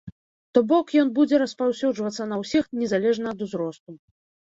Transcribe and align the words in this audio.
То 0.57 0.63
бок, 0.71 0.93
ён 1.01 1.11
будзе 1.19 1.41
распаўсюджвацца 1.45 2.29
на 2.35 2.43
ўсіх, 2.43 2.65
незалежна 2.83 3.27
ад 3.39 3.49
узросту. 3.51 3.91